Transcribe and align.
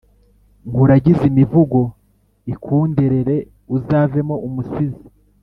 Nkuragize 0.69 1.23
imivugo 1.31 1.79
ikunderere 2.53 3.35
uzavemo 3.75 4.35
umusizi 4.47 5.05